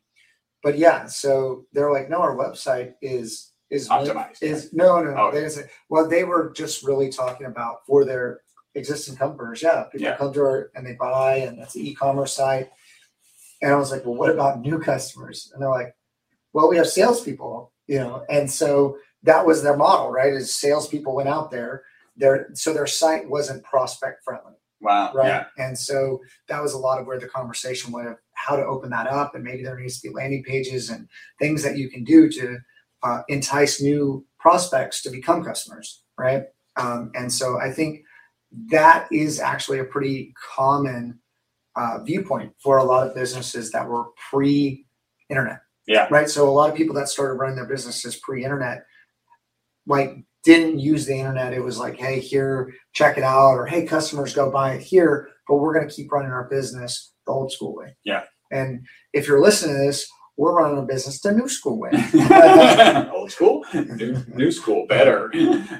[0.64, 5.16] but yeah, so they're like, no, our website is is Optimized, Is no no.
[5.18, 5.32] Oh.
[5.32, 8.42] They didn't say, well, they were just really talking about for their
[8.76, 9.62] existing customers.
[9.62, 10.18] Yeah, people Yeah.
[10.18, 12.70] come to our and they buy, and that's the e-commerce site.
[13.62, 15.52] And I was like, well, what about new customers?
[15.54, 15.96] And they're like,
[16.52, 20.34] well, we have salespeople, you know, and so that was their model, right?
[20.34, 21.84] Is salespeople went out there,
[22.16, 25.12] their so their site wasn't prospect friendly, wow.
[25.14, 25.28] right?
[25.28, 25.46] Yeah.
[25.58, 28.90] And so that was a lot of where the conversation went of how to open
[28.92, 31.08] that up, and maybe there needs to be landing pages and
[31.40, 32.58] things that you can do to
[33.04, 36.46] uh, entice new prospects to become customers, right?
[36.78, 38.04] Um, and so I think
[38.70, 41.20] that is actually a pretty common
[41.76, 45.62] uh, viewpoint for a lot of businesses that were pre-internet.
[45.88, 46.08] Yeah.
[46.10, 46.30] Right.
[46.30, 48.86] So a lot of people that started running their businesses pre-internet,
[49.88, 51.54] like didn't use the internet.
[51.54, 55.30] It was like, hey, here, check it out, or hey, customers go buy it here,
[55.48, 57.96] but we're going to keep running our business the old school way.
[58.04, 58.24] Yeah.
[58.52, 61.92] And if you're listening to this, we're running a business the new school way.
[63.14, 65.32] Old school, new, new school, better.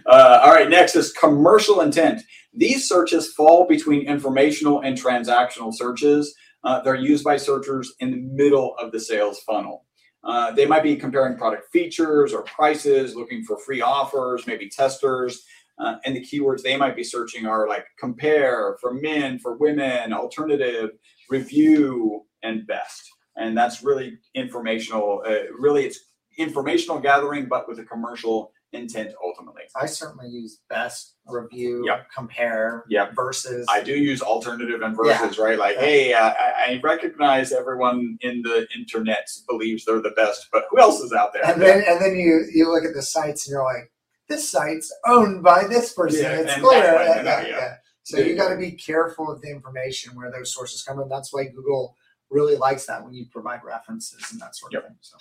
[0.06, 2.22] Uh, all right, next is commercial intent.
[2.54, 6.36] These searches fall between informational and transactional searches.
[6.64, 9.86] Uh, they're used by searchers in the middle of the sales funnel.
[10.24, 15.44] Uh, they might be comparing product features or prices, looking for free offers, maybe testers.
[15.80, 20.14] Uh, and the keywords they might be searching are like compare for men, for women,
[20.14, 20.92] alternative,
[21.30, 23.10] review, and best.
[23.36, 25.24] And that's really informational.
[25.26, 26.00] Uh, really, it's
[26.38, 29.64] informational gathering, but with a commercial intent ultimately.
[29.76, 32.08] I certainly use best review, Yep.
[32.16, 33.14] compare, Yep.
[33.16, 33.68] versus.
[33.70, 35.58] I do use alternative and versus, right?
[35.60, 40.66] Like, hey, uh, I, I recognize everyone in the internet believes they're the best, but
[40.70, 41.46] who else is out there?
[41.46, 43.92] and then and then you you look at the sites and you're like,
[44.30, 46.22] this site's owned by this person.
[46.24, 46.94] Yeah, it's and clear.
[46.96, 47.58] one, Yeah, and that, yeah, yeah.
[47.60, 47.76] yeah.
[48.04, 51.08] So you got to be careful of the information where those sources come from.
[51.10, 51.96] That's why Google
[52.30, 54.96] really likes that when you provide references and that sort of thing.
[55.02, 55.18] So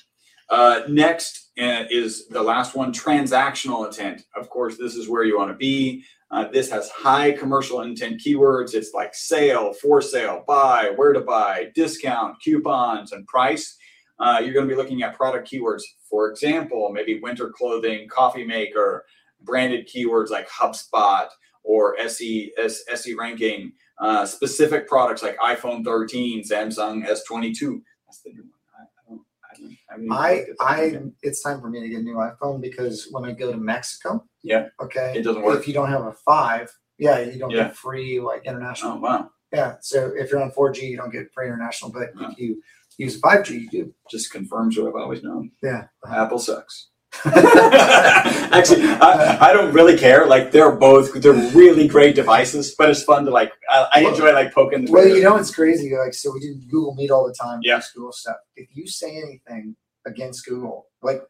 [0.51, 4.25] Uh, next uh, is the last one transactional intent.
[4.35, 6.05] Of course, this is where you want to be.
[6.33, 8.75] Uh, this has high commercial intent keywords.
[8.75, 13.77] It's like sale, for sale, buy, where to buy, discount, coupons, and price.
[14.19, 15.83] Uh, you're going to be looking at product keywords.
[16.09, 19.05] For example, maybe winter clothing, coffee maker,
[19.43, 21.29] branded keywords like HubSpot
[21.63, 27.81] or SE, SE ranking, uh, specific products like iPhone 13, Samsung S22.
[28.07, 28.51] That's the new one.
[28.79, 31.03] I, I don't, I don't, I, I looked at that I yet.
[31.23, 34.25] it's time for me to get a new iPhone because when I go to Mexico,
[34.43, 34.69] Yeah.
[34.81, 35.59] okay, It doesn't work.
[35.61, 37.65] If you don't have a five, yeah, you don't Yeah.
[37.65, 38.93] get free like international.
[38.93, 39.31] Oh wow!
[39.53, 42.31] Yeah, so if you're on 4G, you don't get free international, but Yeah.
[42.31, 42.63] if you
[42.99, 43.95] use 5G, you do.
[44.11, 45.51] Just confirms what I've always known.
[45.63, 45.87] Yeah.
[46.07, 46.89] Apple sucks.
[47.25, 50.27] Actually, I, I don't really care.
[50.27, 53.53] Like they're both they're really great devices, but it's fun to like.
[53.69, 54.85] I, I enjoy like poking.
[54.85, 55.95] The Well, you know it's crazy?
[55.97, 57.61] Like, so we do Google Meet all the time.
[57.63, 57.81] Yeah.
[57.81, 58.37] School stuff.
[58.57, 59.75] If you say anything
[60.07, 61.23] against Google, like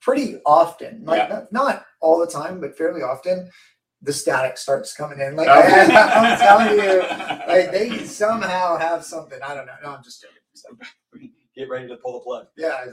[0.00, 1.28] pretty often, like Yeah.
[1.50, 3.50] not, not all the time, but fairly often,
[4.02, 5.36] the static starts coming in.
[5.36, 5.94] Like Okay.
[5.94, 6.98] I, am telling you,
[7.52, 9.38] like they somehow have something.
[9.42, 9.74] I don't know.
[9.82, 11.30] No, I'm just joking.
[11.56, 12.46] Get ready to pull the plug.
[12.56, 12.84] yeah.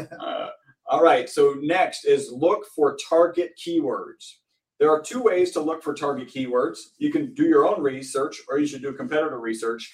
[0.00, 0.50] a- Uh,
[0.86, 1.28] all right.
[1.28, 4.34] So next is look for target keywords.
[4.78, 6.78] There are two ways to look for target keywords.
[6.98, 9.90] You can do your own research, or you should do competitor research,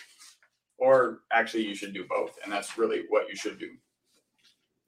[0.79, 3.69] or actually you should do both, and that's really what you should do.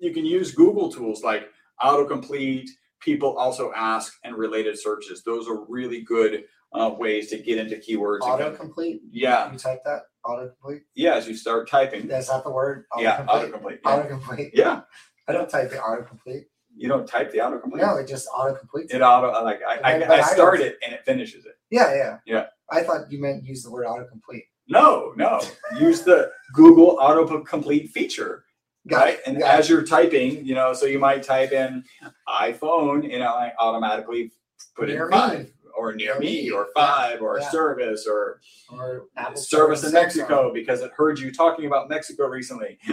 [0.02, 1.48] You can use Google tools like
[1.80, 2.66] autocomplete,
[3.00, 5.22] people also ask, and related searches.
[5.24, 6.42] Those are really good
[6.74, 8.20] uh, ways to get into keywords.
[8.22, 8.98] autocomplete.
[9.12, 10.80] Yeah, You type that autocomplete.
[10.96, 11.14] yeah.
[11.14, 12.84] As you start typing, Is that the word?
[12.98, 13.80] yeah, Autocomplete.
[13.82, 13.82] autocomplete.
[13.84, 14.18] Yeah.
[14.18, 14.50] Autocomplete.
[14.54, 14.80] yeah,
[15.28, 16.46] I don't type the autocomplete.
[16.74, 17.76] you don't type the autocomplete.
[17.80, 18.92] No, it just autocompletes.
[18.92, 21.52] It auto like I, I, I I start it and it finishes it.
[21.70, 22.18] Yeah, yeah.
[22.26, 22.46] Yeah.
[22.72, 24.46] I thought you meant use the word autocomplete.
[24.68, 25.40] No, no.
[25.78, 28.44] Use the Google autocomplete feature,
[28.88, 29.14] Got right?
[29.14, 31.84] it, And got as you're typing, you know, so you might type in
[32.28, 34.32] iPhone, you know, I automatically
[34.76, 35.16] put Near in me.
[35.16, 36.50] five or near me me.
[36.50, 37.48] or five or Yeah.
[37.50, 38.40] service or.
[38.70, 39.92] Or Apple service in.
[39.92, 42.78] Mexico because it heard you talking about Mexico recently.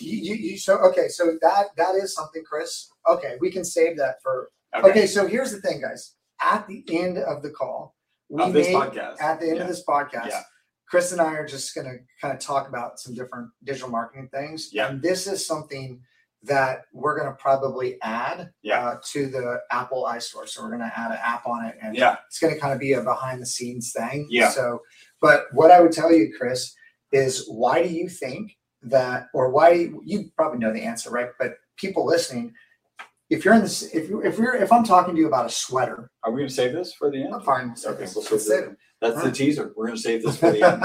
[0.00, 2.90] You, you, you, so okay, so that that is something, Chris.
[3.08, 4.50] Okay, we can save that for.
[4.76, 4.90] okay.
[4.90, 6.14] Okay, so here's the thing, guys.
[6.42, 7.96] At the end of the call,
[8.28, 9.20] we Of podcast.
[9.20, 9.62] at the end Yeah.
[9.62, 10.32] of this podcast.
[10.90, 14.28] Chris and I are just going to kind of talk about some different digital marketing
[14.34, 14.70] things.
[14.72, 14.88] Yeah.
[14.88, 16.00] And this is something
[16.42, 18.80] that we're going to probably add Yeah.
[18.84, 20.48] uh, to the Apple iStore.
[20.48, 22.16] So we're going to add an app on it, and Yeah.
[22.26, 24.26] it's going to kind of be a behind the scenes thing.
[24.30, 24.48] Yeah.
[24.50, 24.80] So,
[25.20, 26.74] but what I would tell you, Chris,
[27.12, 31.28] is why do you think that, or why you probably know the answer, right?
[31.38, 32.52] But people listening,
[33.28, 35.50] if you're in this, if you if we're if I'm talking to you about a
[35.50, 37.32] sweater, Are we going to save this for the end?
[37.34, 37.74] I'm fine.
[37.84, 38.76] Okay, we'll save it.
[39.00, 39.72] That's the teaser.
[39.76, 40.84] We're going to save this for the end.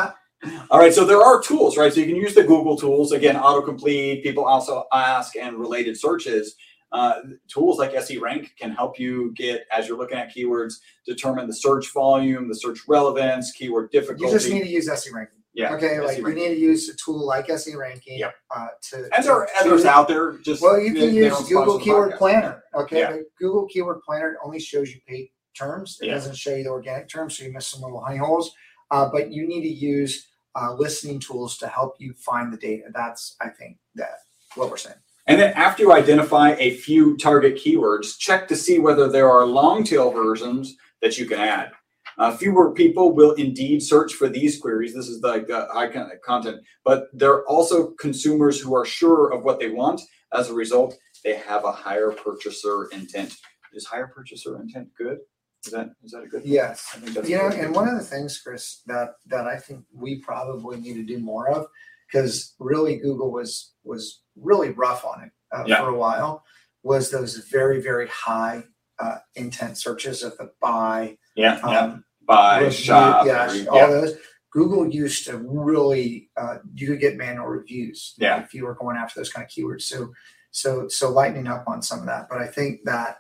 [0.70, 1.92] All right, so there are tools, right?
[1.92, 4.22] So you can use the Google tools again, autocomplete.
[4.24, 6.56] People also ask and related searches.
[6.92, 7.16] Uh,
[7.48, 10.76] tools like SE Rank can help you get as you're looking at keywords,
[11.06, 14.26] determine the search volume, the search relevance, keyword difficulty.
[14.26, 15.40] you just need to use SE Ranking.
[15.56, 18.20] yeah, okay, like you need to use a tool like SE Ranking.
[18.20, 18.36] Yep.
[18.56, 20.34] Uh, to and there are others out there.
[20.38, 22.14] Just Well, you can they use don't Google Keyword.
[22.16, 22.64] Planner.
[22.76, 23.18] Okay, Yeah.
[23.40, 25.98] Google Keyword Planner only shows you paid terms.
[26.02, 26.14] It Yeah.
[26.16, 28.54] doesn't show you the organic terms, so you miss some little honey holes.
[28.92, 32.84] Uh, but you need to use uh, listening tools to help you find the data.
[32.94, 34.20] That's I think that
[34.56, 34.96] what we're saying.
[35.28, 39.46] And then after you identify a few target keywords, check to see whether there are
[39.46, 41.72] long tail versions that you can add.
[42.18, 44.94] Uh, fewer people will indeed search for these queries.
[44.94, 49.44] This is the high con- content, but there are also consumers who are sure of
[49.44, 50.00] what they want.
[50.32, 53.36] As a result, they have a higher purchaser intent.
[53.74, 55.18] Is higher purchaser intent good?
[55.66, 56.44] Is that is that a good?
[56.46, 56.90] Yes.
[56.94, 57.60] I think that's you know, good.
[57.60, 61.20] and one of the things, Chris, that that I think we probably need to do
[61.20, 61.68] more of,
[62.12, 65.80] because really Google was was really rough on it uh, Yeah.
[65.82, 66.44] for a while,
[66.84, 68.64] was those very very high
[69.00, 71.80] uh, intent searches of the buy, yeah, yeah.
[71.80, 73.88] um, Buy, review- shop, yeah, every- all yeah.
[73.88, 74.18] those.
[74.52, 78.42] Google used to really, uh, you could get manual reviews Yeah.
[78.42, 79.82] if you were going after those kind of keywords.
[79.82, 80.14] So,
[80.52, 82.28] so, so lightening up on some of that.
[82.30, 83.18] But I think that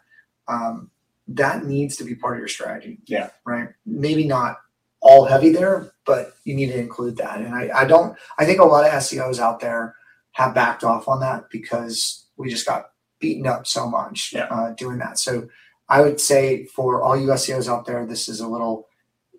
[0.47, 0.91] um,
[1.30, 3.00] that needs to be part of your strategy.
[3.06, 3.30] Yeah.
[3.46, 3.70] Right.
[3.86, 4.58] Maybe not
[5.02, 7.40] all heavy there, but you need to include that.
[7.42, 8.18] And I, I don't.
[8.38, 9.96] I think a lot of SEOs out there
[10.34, 14.46] have backed off on that because we just got beaten up so much Yeah.
[14.46, 15.18] uh, doing that.
[15.20, 15.48] So
[15.90, 18.88] I would say for all you SEOs out there, this is a little.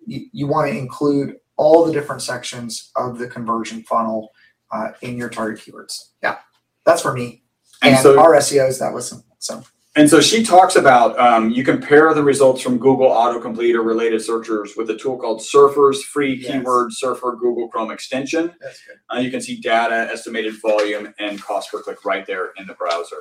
[0.05, 4.31] You, you want to include all the different sections of the conversion funnel
[4.71, 6.11] uh, in your target keywords.
[6.23, 6.37] Yeah,
[6.85, 7.43] that's for me
[7.81, 9.23] And and, so- our SEOs that listen.
[9.39, 9.63] So
[9.97, 14.21] And so she talks about um, you compare the results from Google autocomplete or related
[14.21, 16.51] searchers with a tool called Surfer's free Yes.
[16.51, 18.53] keyword surfer Google Chrome extension.
[18.61, 18.97] that's good.
[19.09, 22.75] Uh, you can see data, estimated volume, and cost per click right there in the
[22.75, 23.17] browser.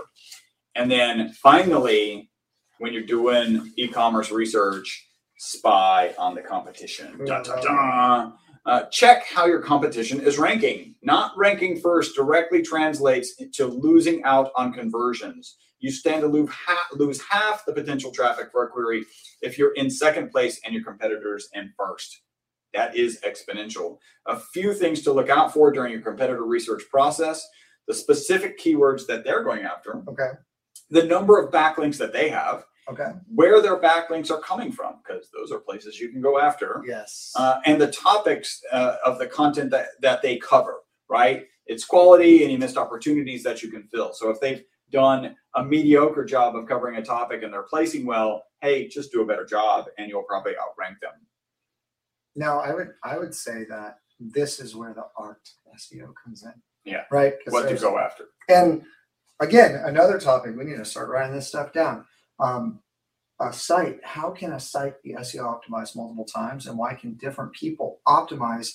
[0.74, 2.28] And then finally,
[2.78, 5.08] when you're doing e-commerce research,
[5.38, 7.24] spy on the competition.
[7.24, 8.32] Dun, dun, dun.
[8.66, 10.94] Uh, check how your competition is ranking.
[11.02, 15.56] Not ranking first directly translates to losing out on conversions.
[15.78, 19.04] You stand to lose half, lose half the potential traffic for a query
[19.42, 22.22] if you're in second place and your competitors in first.
[22.74, 23.98] That is exponential.
[24.26, 27.46] A few things to look out for during your competitor research process
[27.88, 30.30] the specific keywords that they're going after, Okay.
[30.90, 33.12] the number of backlinks that they have, Okay.
[33.32, 37.32] where their backlinks are coming from, because those are places you can go after, Yes.
[37.36, 41.46] uh, and the topics uh, of the content that, that they cover, right?
[41.66, 44.12] It's quality, any missed opportunities that you can fill.
[44.14, 48.44] So if they've done a mediocre job of covering a topic and they're placing well,
[48.60, 51.12] hey, just do a better job and you'll probably outrank them.
[52.34, 56.52] now I would I would say that this is where the art SEO comes in.
[56.84, 57.04] Yeah.
[57.10, 57.34] Right?
[57.48, 58.24] What to go after.
[58.48, 58.82] And
[59.40, 62.04] again, another topic we need to start writing this stuff down.
[62.38, 62.80] Um,
[63.40, 64.00] a site.
[64.02, 68.74] How can a site be SEO optimized multiple times, and why can different people optimize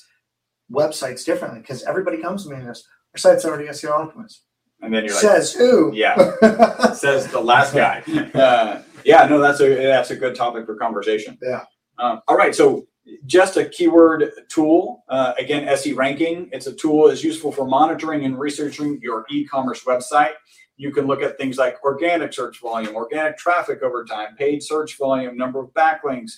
[0.72, 1.62] websites differently?
[1.62, 4.42] Because everybody comes to me and goes, "Our site's already SEO optimized."
[4.82, 5.94] And then you're like, Says who?
[5.94, 6.94] Yeah.
[6.94, 8.04] says the last guy.
[8.34, 11.38] Uh, yeah, no, that's a that's a good topic for conversation.
[11.42, 11.64] Yeah.
[11.98, 12.88] Um, all right, so
[13.26, 15.04] just a keyword tool.
[15.10, 16.50] Uh, again, SE Ranking.
[16.52, 20.34] It's a tool is useful for monitoring and researching your e-commerce website.
[20.78, 24.98] You can look at things like organic search volume, organic traffic over time, paid search
[24.98, 26.32] volume, number of backlinks,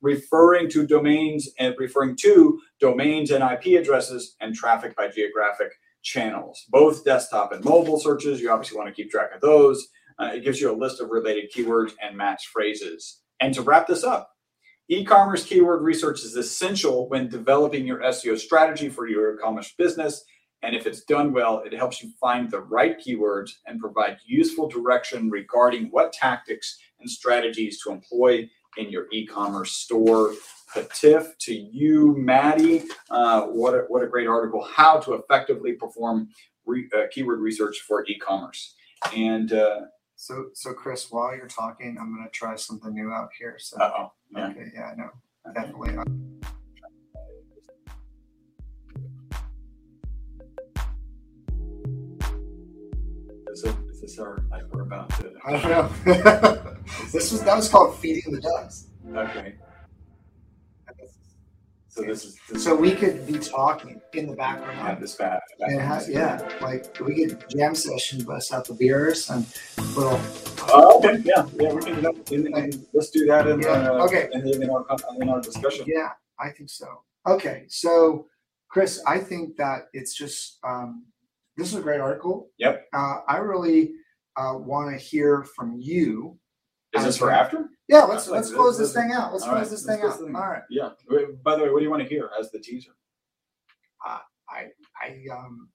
[0.00, 6.64] referring to domains and referring to domains and IP addresses, and traffic by geographic channels.
[6.68, 8.40] Both desktop and mobile searches.
[8.40, 9.88] You obviously want to keep track of those.
[10.18, 13.20] Uh, it gives you a list of related keywords and match phrases.
[13.40, 14.30] And to wrap this up,
[14.88, 20.24] e-commerce keyword research is essential when developing your SEO strategy for your e-commerce business.
[20.62, 24.68] And if it's done well, it helps you find the right keywords and provide useful
[24.68, 30.34] direction regarding what tactics and strategies to employ in your e-commerce store.
[30.74, 32.84] Patif to you, Maddie.
[33.10, 34.62] Uh, what, a, what a great article.
[34.62, 36.28] How to effectively perform
[36.66, 38.74] re, uh, keyword research for e-commerce.
[39.16, 39.80] And uh
[40.16, 43.56] So, so Chris, while you're talking, I'm going to try something new out here.
[43.58, 44.48] So, oh, yeah.
[44.48, 45.08] okay, yeah, no,
[45.54, 45.96] definitely.
[53.50, 55.32] Is, it, is this our like we're about to?
[55.44, 55.90] I don't know.
[57.12, 58.88] this was that was called feeding the ducks.
[59.14, 59.54] Okay.
[62.00, 64.78] So this is this So we could be talking in the background.
[64.78, 65.18] have this.
[65.60, 69.46] And ha- yeah, like we could jam session, bust out the beers and
[69.94, 70.18] little.
[70.72, 72.04] Oh, okay, yeah, yeah, we can.
[72.30, 74.28] In, in, let's do that in, Yeah, uh, okay.
[74.32, 74.86] in, in our
[75.20, 75.84] in our discussion.
[75.86, 76.86] Yeah, I think so.
[77.26, 78.26] Okay, so
[78.68, 81.04] Chris, I think that it's just um,
[81.56, 82.48] this is a great article.
[82.58, 82.86] Yep.
[82.94, 83.92] Uh, I really
[84.36, 86.38] uh, want to hear from you.
[86.94, 87.68] Is this for after?
[87.90, 89.32] Yeah, let's Like, let's close this thing out.
[89.32, 90.16] Let's All right, close this thing out.
[90.18, 90.26] the.
[90.26, 90.62] All right.
[90.70, 90.90] Yeah.
[91.08, 92.92] Wait, By the way, what do you want to hear as the teaser?
[94.04, 94.66] I
[95.00, 95.68] I um,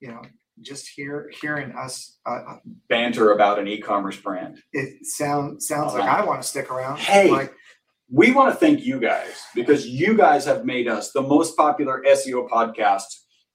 [0.00, 0.22] you know,
[0.62, 2.18] just hear hearing us.
[2.26, 2.56] Uh, uh,
[2.88, 4.58] Banter about an e-commerce brand.
[4.72, 6.20] it sound sounds All like right.
[6.20, 6.98] I want to stick around.
[6.98, 7.30] Hey.
[7.30, 7.54] like
[8.10, 12.02] We want to thank you guys because you guys have made us the most popular
[12.06, 13.04] SEO podcast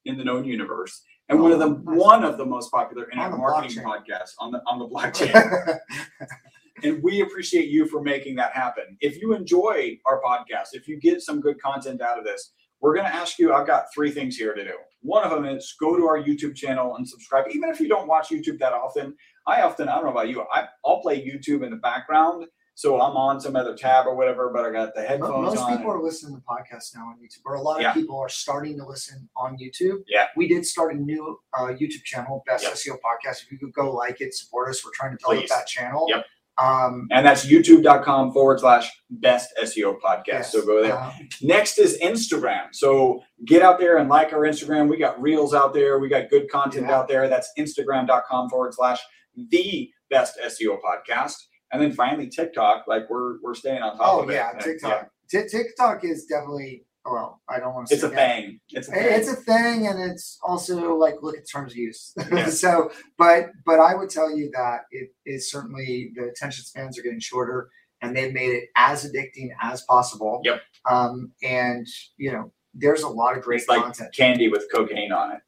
[0.06, 1.98] in the known universe, and one of the Oh, nice.
[2.00, 4.04] one of the most popular On internet the marketing blockchain.
[4.08, 5.80] podcasts on the on the blockchain.
[6.84, 8.98] and we appreciate you for making that happen.
[9.02, 12.52] If you enjoy our podcast, if you get some good content out of this,
[12.82, 13.54] we're going to ask you.
[13.54, 14.74] I've got three things here to do.
[15.02, 17.46] One of them is go to our YouTube channel and subscribe.
[17.52, 19.16] Even if you don't watch YouTube that often,
[19.48, 20.46] I often I don't know about you.
[20.54, 24.50] I, I'll play YouTube in the background, so I'm on some other tab or whatever,
[24.54, 27.56] but I got the headphones Most people are listening to podcasts now on YouTube, or
[27.56, 27.94] a lot of Yeah.
[27.94, 30.04] people are starting to listen on YouTube.
[30.08, 30.28] Yeah.
[30.38, 32.74] We did start a new uh, YouTube channel, Best Yep.
[32.74, 33.44] SEO Podcast.
[33.44, 34.86] If you could go like it, support us.
[34.86, 35.50] We're trying to develop Please.
[35.50, 36.06] that channel.
[36.10, 36.26] Yep.
[36.62, 40.28] Um, and that's youtube.com forward slash best SEO podcast.
[40.28, 40.94] yes, So go there.
[40.98, 42.68] uh, Next is Instagram.
[42.74, 44.90] So get out there and like our Instagram.
[44.90, 46.00] We got reels out there.
[46.00, 46.98] We got good content Yeah.
[46.98, 47.30] out there.
[47.30, 49.00] That's instagram.com forward slash
[49.36, 51.36] the best SEO podcast.
[51.72, 52.86] And then finally TikTok.
[52.88, 54.34] Like we're we're staying on top oh of it.
[54.34, 55.10] yeah, And, TikTok.
[55.30, 56.86] Ti- TikTok is definitely.
[57.12, 57.94] Well, I don't want to.
[57.96, 58.60] It's a thing.
[58.70, 59.04] It's a thing.
[59.04, 62.14] It's a thing, and it's also like look at terms of use.
[62.32, 62.50] Yeah.
[62.50, 67.02] so, but but I would tell you that it is certainly the attention spans are
[67.02, 67.70] getting shorter,
[68.02, 70.42] and they've made it as addicting as possible.
[70.44, 70.62] Yep.
[70.90, 71.88] Um, and
[72.18, 74.14] you know, there's a lot of great It's like content.
[74.16, 75.40] candy with cocaine on it.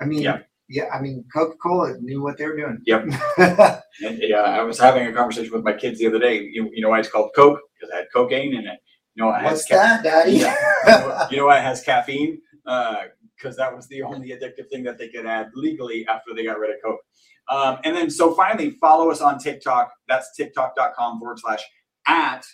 [0.00, 0.38] I mean, Yeah.
[0.68, 0.86] yeah.
[0.92, 2.78] I mean, Coca Cola knew what they were doing.
[2.86, 3.06] Yep.
[4.00, 6.40] Yeah, I was having a conversation with my kids the other day.
[6.50, 7.60] You, you know why it's called Coke?
[7.74, 8.80] Because it had cocaine in it.
[9.14, 10.32] You know, it has What's that, Daddy?
[10.32, 10.54] Yeah.
[10.86, 12.40] you, know, you know why it has caffeine?
[12.64, 16.58] Because that was the only addictive thing that they could add legally after they got
[16.58, 17.00] rid of Coke.
[17.50, 19.92] Um, and then, so finally, follow us on TikTok.
[20.08, 21.62] That's tiktok.com forward slash
[22.06, 22.44] at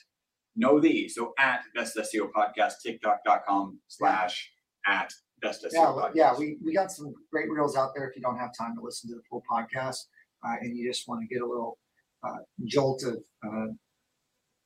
[0.56, 1.08] know thee.
[1.08, 4.50] So at best SEO podcast, tiktok.com slash
[4.86, 6.10] at best SEO yeah, podcast.
[6.14, 6.34] yeah.
[6.36, 8.08] We we got some great reels out there.
[8.08, 10.06] If you don't have time to listen to the full podcast,
[10.44, 11.78] uh, and you just want to get a little
[12.26, 13.18] uh, jolt of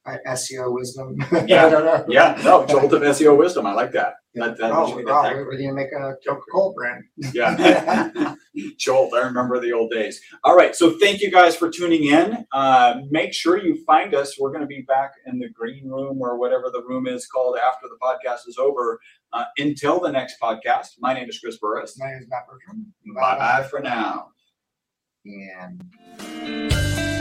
[0.06, 1.16] SEO wisdom.
[1.46, 1.66] Yeah.
[1.66, 2.04] I don't know.
[2.08, 3.66] Yeah, no, jolt of SEO wisdom.
[3.66, 4.14] I like that.
[4.34, 7.04] That, that oh, should be the oh, we're gonna make a Coca Cola brand.
[7.32, 8.34] Yeah.
[8.78, 10.20] Jolt, I remember the old days.
[10.44, 12.44] All right, so thank you guys for tuning in.
[12.52, 14.38] Uh, make sure you find us.
[14.38, 17.56] We're going to be back in the green room or whatever the room is called
[17.58, 19.00] after the podcast is over.
[19.32, 21.98] Uh, until the next podcast, my name is Chris Burres.
[21.98, 22.92] My name is Matt Bertram.
[23.14, 24.28] Bye bye for now.
[25.24, 27.11] And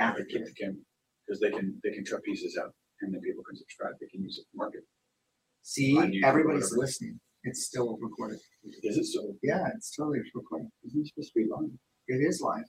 [0.00, 0.74] They the camera
[1.26, 3.94] because they can they can cut pieces out and then people can subscribe.
[4.00, 4.84] They can use it for market.
[5.62, 6.80] see, YouTube or everybody's whatever.
[6.80, 7.20] listening.
[7.44, 8.38] It's still recorded.
[8.82, 9.34] Is it so?
[9.42, 10.68] Yeah, it's totally recorded.
[10.86, 11.70] Isn't it supposed to be long?
[12.08, 12.64] It is live.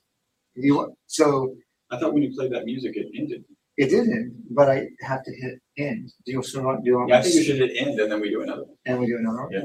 [0.54, 1.54] You so
[1.90, 3.44] I thought when you played that music, it ended.
[3.76, 6.10] it didn't, but I have to hit end.
[6.24, 8.10] Do you still want do you want Yeah, I think we should hit end and
[8.12, 8.76] then we do another one.
[8.86, 9.52] and we do another one?
[9.52, 9.64] Yeah.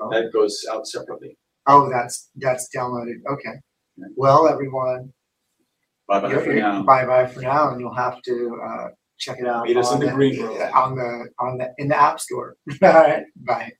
[0.00, 0.10] Oh.
[0.10, 1.36] That goes out separately.
[1.66, 3.18] Oh, that's that's downloaded.
[3.34, 3.56] Okay.
[4.14, 5.12] Well, everyone,
[6.08, 6.82] Bye bye for now.
[6.82, 8.88] bye bye for now, and you'll have to uh,
[9.18, 10.56] check it out Meet us in on the green room.
[10.74, 12.56] on the on the in the app store.
[12.82, 13.72] All right, bye.